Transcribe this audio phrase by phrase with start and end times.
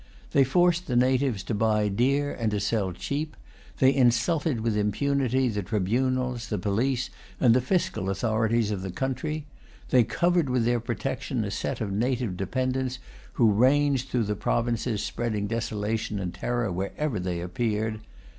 [0.31, 3.37] They forced the natives to buy dear and to sell cheap.
[3.77, 9.45] They insulted with impunity the tribunals, the police, and the fiscal authorities of the country.
[9.89, 12.97] They covered with their protection a set of native dependants
[13.33, 17.99] who ranged through the provinces, spreading desolation and terror wherever they appeared.